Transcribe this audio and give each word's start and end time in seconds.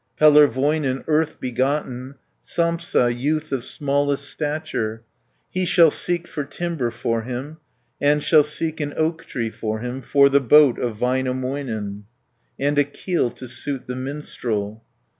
Pellervoinen, 0.17 1.03
earth 1.07 1.39
begotten, 1.39 2.15
Sampsa, 2.43 3.15
youth 3.15 3.51
of 3.51 3.63
smallest 3.63 4.27
stature, 4.27 5.03
He 5.47 5.63
shall 5.63 5.91
seek 5.91 6.27
for 6.27 6.43
timber 6.43 6.89
for 6.89 7.21
him, 7.21 7.57
And 8.01 8.23
shall 8.23 8.41
seek 8.41 8.79
an 8.79 8.95
oak 8.97 9.25
tree 9.25 9.51
for 9.51 9.77
him. 9.81 10.01
For 10.01 10.27
the 10.27 10.41
boat 10.41 10.79
of 10.79 10.97
Väinämöinen, 10.97 12.05
And 12.59 12.79
a 12.79 12.83
keel 12.83 13.29
to 13.29 13.47
suit 13.47 13.85
the 13.85 13.95
minstrel. 13.95 14.83